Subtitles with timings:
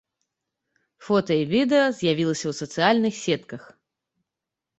[1.07, 3.63] Фота і відэа з'явіліся ў сацыяльных сетках.